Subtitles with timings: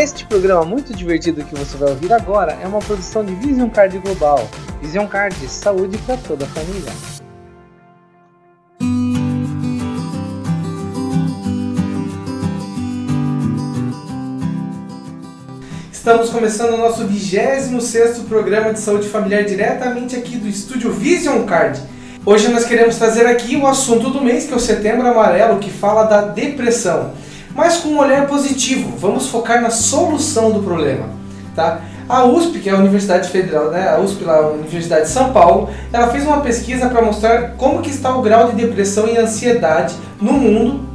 [0.00, 3.98] Este programa muito divertido que você vai ouvir agora é uma produção de Vision Card
[3.98, 4.48] Global.
[4.80, 6.92] Vision Card, saúde para toda a família.
[15.90, 21.82] Estamos começando o nosso 26º programa de saúde familiar diretamente aqui do estúdio Vision Card.
[22.24, 25.72] Hoje nós queremos trazer aqui o assunto do mês, que é o Setembro Amarelo, que
[25.72, 27.14] fala da depressão.
[27.58, 31.08] Mas com um olhar positivo, vamos focar na solução do problema.
[31.56, 31.80] Tá?
[32.08, 33.88] A USP, que é a Universidade Federal, né?
[33.88, 37.82] a USP, lá, a Universidade de São Paulo, ela fez uma pesquisa para mostrar como
[37.82, 40.86] que está o grau de depressão e ansiedade no mundo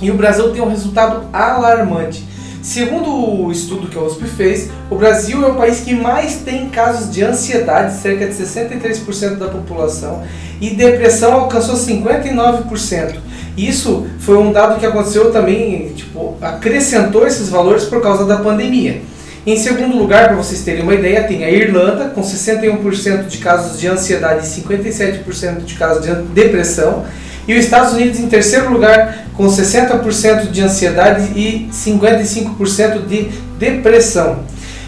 [0.00, 2.24] e o Brasil tem um resultado alarmante.
[2.62, 6.70] Segundo o estudo que a USP fez, o Brasil é o país que mais tem
[6.70, 10.22] casos de ansiedade, cerca de 63% da população,
[10.60, 13.16] e depressão alcançou 59%.
[13.56, 19.02] Isso foi um dado que aconteceu também, tipo, acrescentou esses valores por causa da pandemia.
[19.46, 23.78] Em segundo lugar, para vocês terem uma ideia, tem a Irlanda, com 61% de casos
[23.78, 27.04] de ansiedade e 57% de casos de depressão.
[27.46, 34.38] E os Estados Unidos em terceiro lugar, com 60% de ansiedade e 55% de depressão.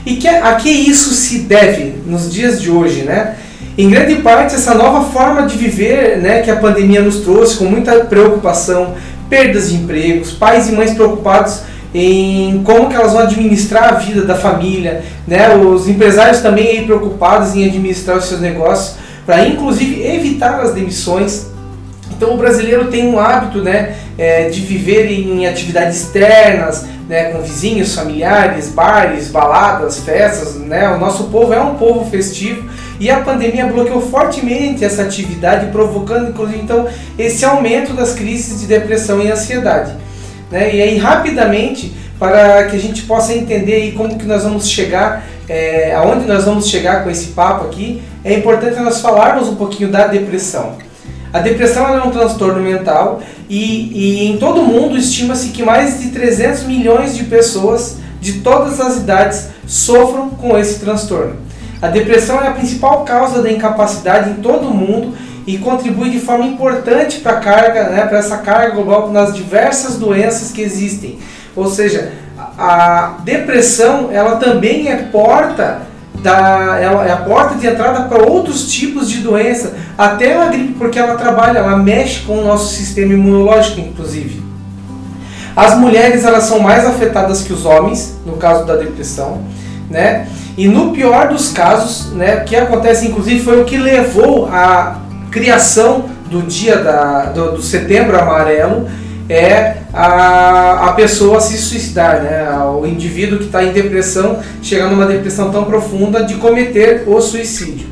[0.06, 3.36] E que, a que isso se deve nos dias de hoje, né?
[3.78, 7.66] Em grande parte, essa nova forma de viver né, que a pandemia nos trouxe, com
[7.66, 8.94] muita preocupação,
[9.28, 11.60] perdas de empregos, pais e mães preocupados
[11.94, 15.54] em como que elas vão administrar a vida da família, né?
[15.54, 21.48] os empresários também aí preocupados em administrar os seus negócios, para inclusive evitar as demissões.
[22.10, 27.42] Então o brasileiro tem um hábito né, é, de viver em atividades externas, né, com
[27.42, 30.54] vizinhos, familiares, bares, baladas, festas.
[30.54, 30.88] Né?
[30.94, 32.66] O nosso povo é um povo festivo
[32.98, 36.86] e a pandemia bloqueou fortemente essa atividade, provocando inclusive então
[37.18, 39.94] esse aumento das crises de depressão e ansiedade.
[40.50, 40.74] Né?
[40.74, 45.26] E aí rapidamente para que a gente possa entender aí como que nós vamos chegar,
[45.48, 49.90] é, aonde nós vamos chegar com esse papo aqui, é importante nós falarmos um pouquinho
[49.90, 50.76] da depressão.
[51.32, 56.00] A depressão é um transtorno mental e, e em todo o mundo estima-se que mais
[56.00, 61.36] de 300 milhões de pessoas de todas as idades sofram com esse transtorno.
[61.80, 65.16] A depressão é a principal causa da incapacidade em todo o mundo
[65.46, 70.50] e contribui de forma importante para carga, né, para essa carga global nas diversas doenças
[70.50, 71.18] que existem.
[71.54, 72.12] Ou seja,
[72.58, 75.82] a depressão ela também é porta
[76.22, 80.74] da, ela é a porta de entrada para outros tipos de doença, até a gripe,
[80.74, 84.42] porque ela trabalha, ela mexe com o nosso sistema imunológico, inclusive.
[85.54, 89.42] As mulheres elas são mais afetadas que os homens, no caso da depressão,
[89.88, 90.28] né?
[90.56, 95.00] E no pior dos casos, né, que acontece inclusive foi o que levou à
[95.30, 98.88] criação do dia da, do, do setembro amarelo,
[99.28, 102.48] é a, a pessoa se suicidar, né?
[102.80, 107.88] o indivíduo que está em depressão, chegar numa depressão tão profunda de cometer o suicídio.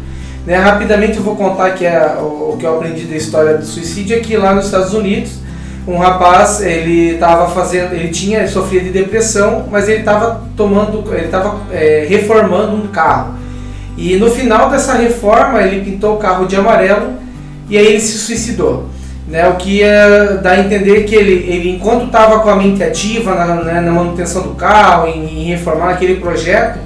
[0.46, 0.56] Né?
[0.56, 4.16] Rapidamente eu vou contar que é o, o que eu aprendi da história do suicídio
[4.16, 5.32] é que lá nos Estados Unidos
[5.86, 11.04] um rapaz ele estava fazendo ele tinha ele sofria de depressão mas ele estava tomando
[11.12, 13.34] ele estava é, reformando um carro
[13.96, 17.12] e no final dessa reforma ele pintou o carro de amarelo
[17.68, 18.88] e aí ele se suicidou
[19.26, 22.82] né, o que ia dar a entender que ele, ele enquanto estava com a mente
[22.82, 26.78] ativa na, né, na manutenção do carro, em, em, reformar aquele projeto,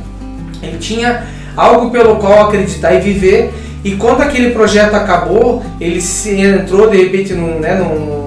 [0.62, 1.24] ele tinha
[1.56, 3.52] algo pelo qual acreditar e viver.
[3.84, 8.17] E quando aquele projeto acabou, ele se entrou de repente num, né, num,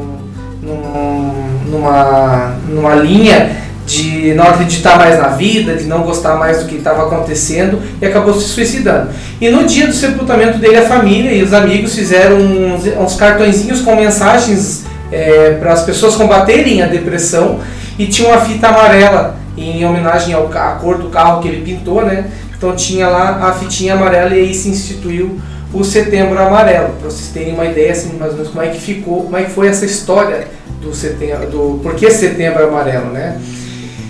[1.72, 6.76] numa, numa linha de não acreditar mais na vida, de não gostar mais do que
[6.76, 9.10] estava acontecendo e acabou se suicidando.
[9.40, 13.82] E no dia do sepultamento dele, a família e os amigos fizeram uns, uns cartõezinhos
[13.82, 17.60] com mensagens é, para as pessoas combaterem a depressão
[17.98, 22.06] e tinha uma fita amarela em homenagem ao, à cor do carro que ele pintou,
[22.06, 22.26] né?
[22.56, 25.40] Então tinha lá a fitinha amarela e aí se instituiu
[25.74, 28.80] o Setembro Amarelo, para vocês terem uma ideia assim, mais ou menos como é que
[28.80, 30.48] ficou, como é que foi essa história
[30.82, 33.40] do setembro, do por que Setembro Amarelo, né?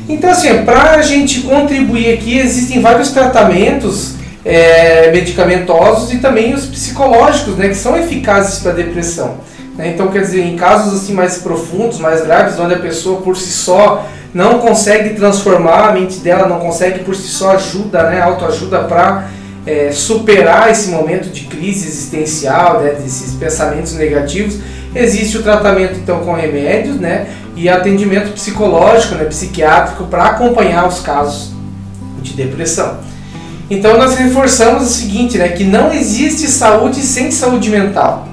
[0.07, 6.65] Então, assim, para a gente contribuir aqui, existem vários tratamentos é, medicamentosos e também os
[6.65, 9.37] psicológicos, né, que são eficazes para depressão.
[9.77, 9.89] Né?
[9.89, 13.51] Então, quer dizer, em casos assim mais profundos, mais graves, onde a pessoa por si
[13.51, 18.79] só não consegue transformar a mente dela, não consegue por si só ajuda, né, autoajuda
[18.79, 19.29] para
[19.65, 24.57] é, superar esse momento de crise existencial, né, desses pensamentos negativos,
[24.93, 30.99] existe o tratamento então com remédios, né, e atendimento psicológico, né, psiquiátrico, para acompanhar os
[30.99, 31.51] casos
[32.21, 32.99] de depressão.
[33.69, 38.27] Então nós reforçamos o seguinte, né, que não existe saúde sem saúde mental.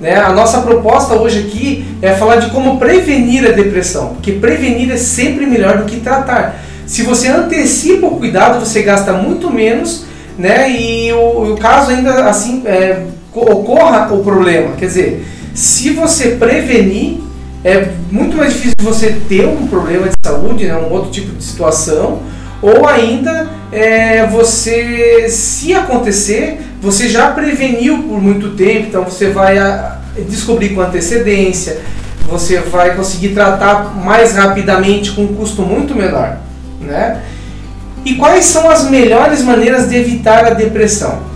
[0.00, 0.16] Né?
[0.16, 4.96] A nossa proposta hoje aqui é falar de como prevenir a depressão, porque prevenir é
[4.96, 6.60] sempre melhor do que tratar.
[6.86, 10.04] Se você antecipa o cuidado, você gasta muito menos,
[10.38, 10.70] né?
[10.70, 14.72] E o, o caso ainda assim é, ocorra o problema.
[14.76, 17.20] Quer dizer, se você prevenir,
[17.64, 20.76] é muito mais difícil você ter um problema de saúde, né?
[20.76, 22.20] um outro tipo de situação,
[22.60, 29.58] ou ainda é, você, se acontecer, você já preveniu por muito tempo, então você vai
[29.58, 29.98] a,
[30.28, 31.80] descobrir com antecedência,
[32.28, 36.38] você vai conseguir tratar mais rapidamente com um custo muito menor,
[36.80, 37.22] né?
[38.04, 41.33] E quais são as melhores maneiras de evitar a depressão?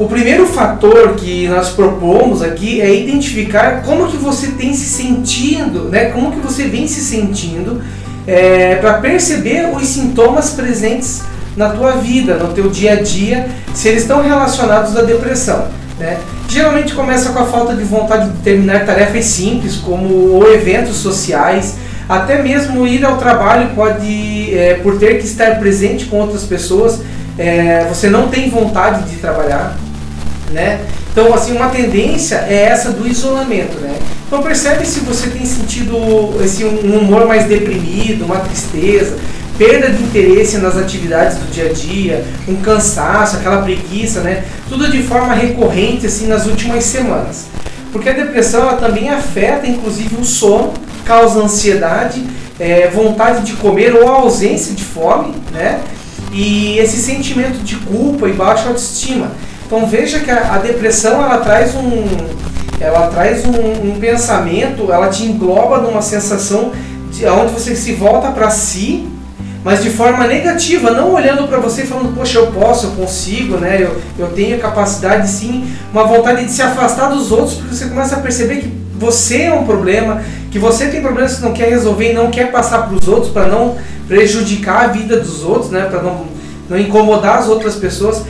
[0.00, 5.90] O primeiro fator que nós propomos aqui é identificar como que você tem se sentindo,
[5.90, 6.06] né?
[6.06, 7.82] Como que você vem se sentindo
[8.26, 11.20] é, para perceber os sintomas presentes
[11.54, 15.68] na tua vida, no teu dia a dia, se eles estão relacionados à depressão.
[15.98, 16.18] Né?
[16.48, 21.76] Geralmente começa com a falta de vontade de terminar tarefas simples, como ou eventos sociais,
[22.08, 27.00] até mesmo ir ao trabalho pode, é, por ter que estar presente com outras pessoas,
[27.36, 29.76] é, você não tem vontade de trabalhar,
[30.52, 30.80] né?
[31.12, 33.96] Então, assim, uma tendência é essa do isolamento, né?
[34.26, 35.96] Então percebe se você tem sentido
[36.40, 39.18] esse um humor mais deprimido, uma tristeza,
[39.58, 44.44] perda de interesse nas atividades do dia a dia, um cansaço, aquela preguiça, né?
[44.68, 47.46] Tudo de forma recorrente assim nas últimas semanas.
[47.90, 50.74] Porque a depressão ela também afeta inclusive o sono,
[51.04, 52.24] causa ansiedade,
[52.60, 55.80] é, vontade de comer ou ausência de fome, né?
[56.32, 59.32] E esse sentimento de culpa e baixa autoestima.
[59.70, 62.04] Então veja que a, a depressão ela traz um,
[62.80, 66.72] ela traz um, um, pensamento, ela te engloba numa sensação
[67.12, 69.08] de onde você se volta para si
[69.62, 73.76] mas de forma negativa, não olhando para você falando, poxa, eu posso, eu consigo, né?
[73.82, 78.16] Eu, eu tenho capacidade sim, uma vontade de se afastar dos outros, porque você começa
[78.16, 82.10] a perceber que você é um problema, que você tem problemas que não quer resolver
[82.10, 83.76] e não quer passar para os outros para não
[84.08, 85.86] prejudicar a vida dos outros, né?
[85.90, 86.24] Para não,
[86.68, 88.22] não incomodar as outras pessoas.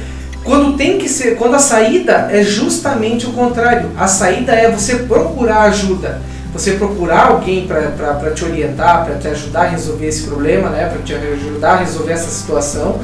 [0.50, 3.90] Quando tem que ser, quando a saída é justamente o contrário.
[3.96, 6.20] A saída é você procurar ajuda
[6.52, 11.00] você procurar alguém para te orientar, para te ajudar a resolver esse problema, né, para
[11.02, 12.98] te ajudar a resolver essa situação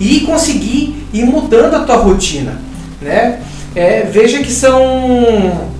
[0.00, 2.58] e conseguir ir mudando a tua rotina,
[3.00, 3.38] né?
[3.76, 5.70] É, veja que são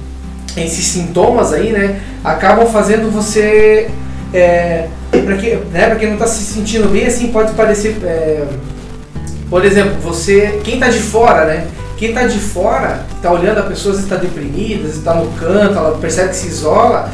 [0.57, 3.91] esses sintomas aí, né, acabam fazendo você
[4.33, 8.45] é, para quem, né, quem não está se sentindo bem assim pode parecer, é,
[9.51, 11.67] por exemplo, você quem está de fora, né?
[11.99, 16.31] Quem está de fora, está olhando a pessoa, está deprimida, está no canto, ela percebe
[16.31, 17.11] que se isola,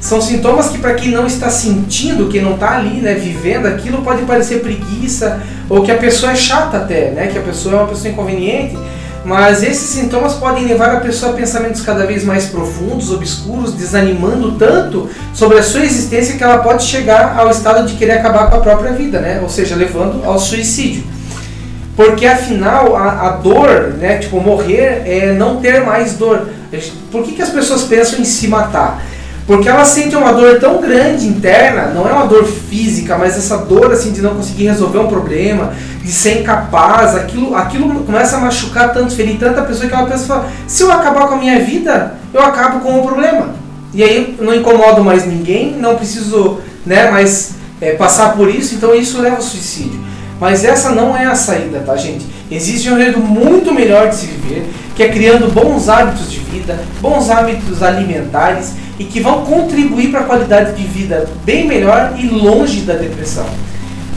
[0.00, 4.02] são sintomas que para quem não está sentindo, quem não está ali, né, vivendo aquilo,
[4.02, 7.78] pode parecer preguiça ou que a pessoa é chata até, né, que a pessoa é
[7.78, 8.76] uma pessoa inconveniente.
[9.24, 14.52] Mas esses sintomas podem levar a pessoa a pensamentos cada vez mais profundos, obscuros, desanimando
[14.52, 18.56] tanto sobre a sua existência que ela pode chegar ao estado de querer acabar com
[18.56, 19.38] a própria vida, né?
[19.40, 21.04] Ou seja, levando ao suicídio.
[21.94, 26.48] Porque afinal a, a, dor, né, tipo, morrer é não ter mais dor.
[27.10, 29.02] Por que, que as pessoas pensam em se matar?
[29.46, 33.58] Porque elas sentem uma dor tão grande interna, não é uma dor física, mas essa
[33.58, 35.72] dor assim de não conseguir resolver um problema,
[36.02, 40.26] de ser incapaz, aquilo, aquilo começa a machucar tanto, ferir tanta pessoa que ela pensa,
[40.26, 43.48] fala, se eu acabar com a minha vida, eu acabo com o problema.
[43.92, 48.76] E aí eu não incomodo mais ninguém, não preciso né, mais é, passar por isso,
[48.76, 50.00] então isso leva ao suicídio.
[50.42, 52.26] Mas essa não é a saída, tá, gente?
[52.50, 56.80] Existe um jeito muito melhor de se viver, que é criando bons hábitos de vida,
[57.00, 62.26] bons hábitos alimentares e que vão contribuir para a qualidade de vida bem melhor e
[62.26, 63.46] longe da depressão.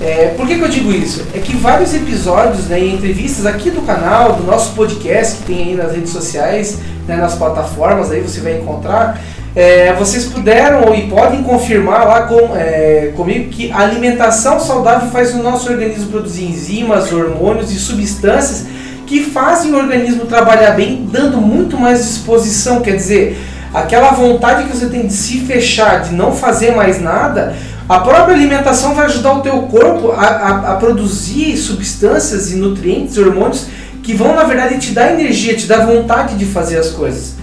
[0.01, 1.23] É, por que, que eu digo isso?
[1.31, 5.63] É que vários episódios né, e entrevistas aqui do canal, do nosso podcast que tem
[5.63, 9.21] aí nas redes sociais, né, nas plataformas, aí você vai encontrar,
[9.55, 15.33] é, vocês puderam e podem confirmar lá com, é, comigo que a alimentação saudável faz
[15.33, 18.65] o nosso organismo produzir enzimas, hormônios e substâncias
[19.07, 22.81] que fazem o organismo trabalhar bem, dando muito mais disposição.
[22.81, 23.37] Quer dizer,
[23.73, 27.55] aquela vontade que você tem de se fechar, de não fazer mais nada,
[27.87, 33.17] a própria alimentação vai ajudar o teu corpo a, a, a produzir substâncias e nutrientes,
[33.17, 33.67] hormônios
[34.03, 37.34] que vão na verdade te dar energia, te dar vontade de fazer as coisas.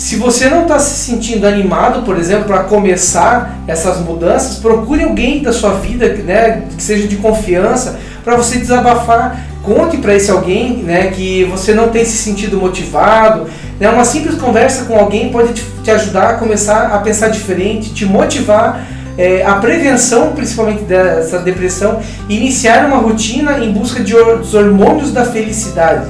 [0.00, 5.42] Se você não está se sentindo animado, por exemplo, para começar essas mudanças, procure alguém
[5.42, 9.44] da sua vida né, que seja de confiança para você desabafar.
[9.62, 13.46] Conte para esse alguém né, que você não tem se sentido motivado.
[13.78, 18.06] Né, uma simples conversa com alguém pode te, ajudar a começar a pensar diferente, te
[18.06, 18.82] motivar
[19.18, 25.26] é, a prevenção, principalmente dessa depressão, iniciar uma rotina em busca de, dos hormônios da
[25.26, 26.08] felicidade.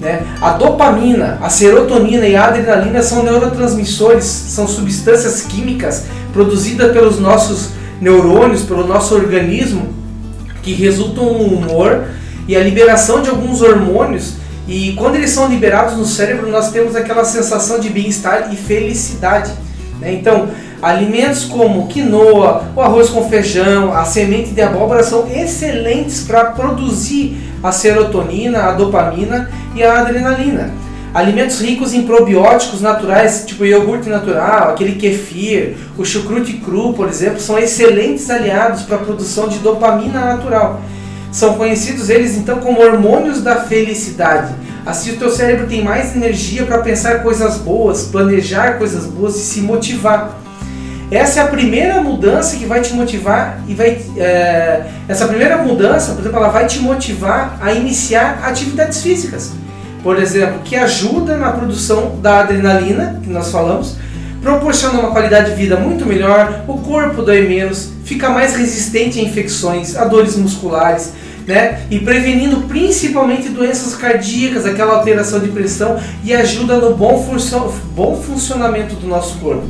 [0.00, 0.24] Né?
[0.40, 7.70] A dopamina, a serotonina e a adrenalina são neurotransmissores, são substâncias químicas produzidas pelos nossos
[8.00, 9.92] neurônios, pelo nosso organismo,
[10.62, 12.04] que resultam no humor
[12.46, 14.34] e a liberação de alguns hormônios.
[14.68, 19.50] E quando eles são liberados no cérebro, nós temos aquela sensação de bem-estar e felicidade.
[20.00, 20.12] Né?
[20.14, 20.48] Então,
[20.80, 27.36] alimentos como quinoa, o arroz com feijão, a semente de abóbora são excelentes para produzir
[27.62, 30.72] a serotonina, a dopamina e a adrenalina.
[31.12, 37.40] Alimentos ricos em probióticos naturais, tipo iogurte natural, aquele kefir, o chucrute cru, por exemplo,
[37.40, 40.82] são excelentes aliados para a produção de dopamina natural.
[41.32, 44.54] São conhecidos eles então como hormônios da felicidade.
[44.88, 49.40] Assim o teu cérebro tem mais energia para pensar coisas boas, planejar coisas boas e
[49.40, 50.36] se motivar.
[51.10, 54.00] Essa é a primeira mudança que vai te motivar e vai.
[54.16, 59.52] É, essa primeira mudança, por exemplo, ela vai te motivar a iniciar atividades físicas
[60.02, 63.96] por exemplo, que ajuda na produção da adrenalina, que nós falamos,
[64.40, 69.22] proporciona uma qualidade de vida muito melhor, o corpo dói menos, fica mais resistente a
[69.22, 71.12] infecções, a dores musculares,
[71.48, 71.80] né?
[71.90, 77.26] E prevenindo principalmente doenças cardíacas, aquela alteração de pressão e ajuda no bom,
[77.94, 79.64] bom funcionamento do nosso corpo.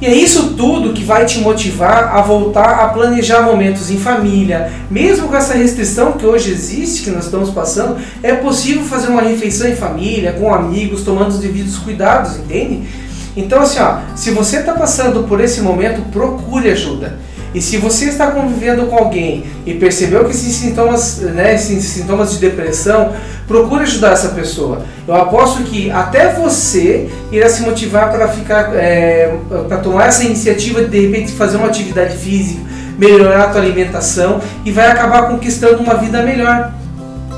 [0.00, 4.70] E é isso tudo que vai te motivar a voltar a planejar momentos em família.
[4.88, 9.22] Mesmo com essa restrição que hoje existe, que nós estamos passando, é possível fazer uma
[9.22, 12.86] refeição em família, com amigos, tomando os devidos cuidados, entende?
[13.36, 17.18] Então, assim, ó, se você está passando por esse momento, procure ajuda.
[17.54, 22.32] E se você está convivendo com alguém e percebeu que esses sintomas, né, esses sintomas
[22.32, 23.14] de depressão,
[23.46, 24.82] procure ajudar essa pessoa.
[25.06, 29.34] Eu aposto que até você irá se motivar para ficar, é,
[29.66, 32.60] para tomar essa iniciativa de de repente fazer uma atividade física,
[32.98, 36.72] melhorar a tua alimentação e vai acabar conquistando uma vida melhor,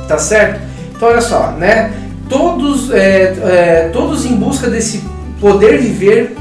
[0.08, 0.60] tá certo?
[0.96, 1.92] Então olha só, né?
[2.28, 5.02] Todos, é, é, todos em busca desse
[5.40, 6.36] poder viver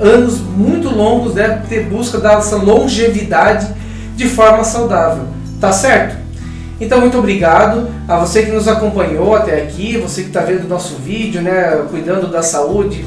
[0.00, 1.62] anos muito longos, né?
[1.68, 3.68] Ter busca dessa longevidade
[4.16, 5.24] de forma saudável,
[5.60, 6.24] tá certo?
[6.80, 10.96] Então, muito obrigado a você que nos acompanhou até aqui, você que está vendo nosso
[10.96, 13.04] vídeo, né, cuidando da saúde,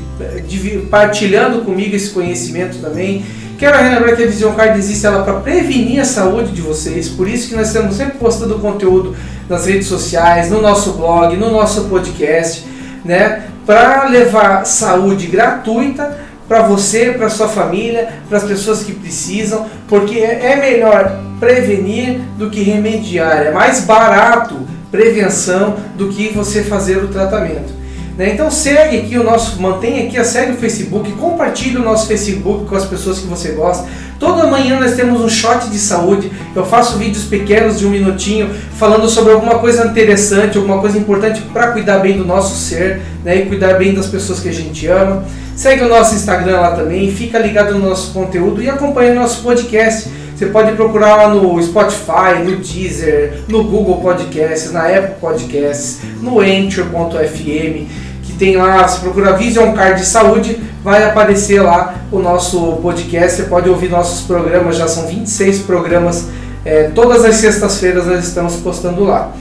[0.90, 3.26] partilhando comigo esse conhecimento também.
[3.60, 7.28] Quero relembrar que a Vision Card existe ela para prevenir a saúde de vocês, por
[7.28, 9.16] isso que nós estamos sempre postando conteúdo
[9.50, 12.66] nas redes sociais, no nosso blog, no nosso podcast,
[13.04, 16.18] né, para levar saúde gratuita
[16.48, 22.50] para você, para sua família, para as pessoas que precisam, porque é melhor prevenir do
[22.50, 23.48] que remediar.
[23.48, 24.56] É mais barato
[24.90, 27.74] prevenção do que você fazer o tratamento.
[28.18, 28.34] Né?
[28.34, 32.76] Então segue aqui o nosso, mantenha aqui, segue o Facebook, compartilhe o nosso Facebook com
[32.76, 33.88] as pessoas que você gosta.
[34.20, 36.32] Toda manhã nós temos um shot de saúde.
[36.56, 41.42] Eu faço vídeos pequenos de um minutinho falando sobre alguma coisa interessante, alguma coisa importante
[41.54, 43.38] para cuidar bem do nosso ser né?
[43.38, 45.24] e cuidar bem das pessoas que a gente ama.
[45.56, 49.44] Segue o nosso Instagram lá também, fica ligado no nosso conteúdo e acompanha o nosso
[49.44, 50.10] podcast.
[50.36, 56.40] Você pode procurar lá no Spotify, no Deezer, no Google Podcasts, na Apple Podcasts, no
[56.40, 57.88] Anchor.fm,
[58.28, 63.38] que tem lá, se procurar Vision Card de Saúde, vai aparecer lá o nosso podcast.
[63.38, 66.28] Você pode ouvir nossos programas, já são 26 programas.
[66.66, 69.32] É, todas as sextas-feiras nós estamos postando lá.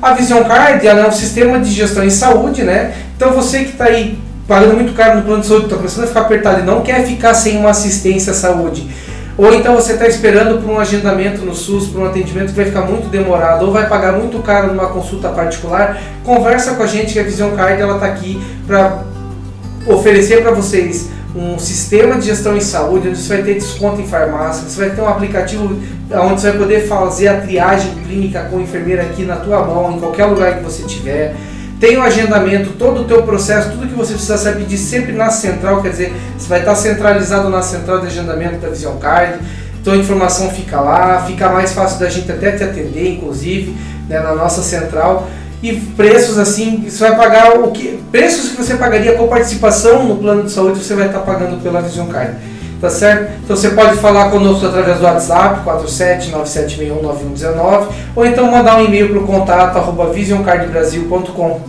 [0.00, 2.92] A Vision Card ela é um sistema de gestão em saúde, né?
[3.16, 6.06] Então você que está aí pagando muito caro no plano de saúde, está começando a
[6.06, 8.88] ficar apertado e não quer ficar sem uma assistência à saúde,
[9.38, 12.64] ou então você está esperando por um agendamento no SUS, por um atendimento que vai
[12.64, 17.12] ficar muito demorado, ou vai pagar muito caro numa consulta particular, conversa com a gente
[17.12, 19.04] que a Vision Card está aqui para
[19.86, 24.08] oferecer para vocês um sistema de gestão em saúde, onde você vai ter desconto em
[24.08, 25.78] farmácia, você vai ter um aplicativo
[26.10, 30.00] onde você vai poder fazer a triagem clínica com enfermeira aqui na tua mão, em
[30.00, 31.36] qualquer lugar que você estiver
[31.80, 35.30] tem o agendamento, todo o teu processo, tudo que você precisa saber pedir sempre na
[35.30, 39.38] central, quer dizer, você vai estar centralizado na central de agendamento da Vision Card,
[39.80, 43.76] então a informação fica lá, fica mais fácil da gente até te atender, inclusive,
[44.08, 45.28] né, na nossa central.
[45.62, 47.98] E preços assim, você vai pagar o que.
[48.12, 51.80] Preços que você pagaria com participação no plano de saúde, você vai estar pagando pela
[51.80, 52.34] Vision Card.
[52.80, 53.32] Tá certo?
[53.42, 59.18] Então você pode falar conosco através do WhatsApp 4797619 ou então mandar um e-mail para
[59.18, 59.76] o contato
[60.12, 61.60] visioncardbrasil.com.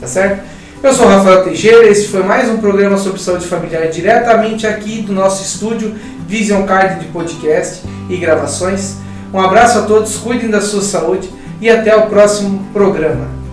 [0.00, 0.56] Tá certo?
[0.82, 5.12] Eu sou Rafael Teixeira, esse foi mais um programa sobre saúde familiar diretamente aqui do
[5.12, 5.94] nosso estúdio
[6.26, 8.96] Vision Card de podcast e gravações.
[9.34, 11.28] Um abraço a todos, cuidem da sua saúde
[11.60, 13.45] e até o próximo programa.